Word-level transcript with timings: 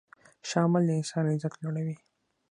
ښه 0.47 0.59
عمل 0.65 0.83
د 0.87 0.91
انسان 0.99 1.23
عزت 1.33 1.53
لوړوي. 1.63 1.95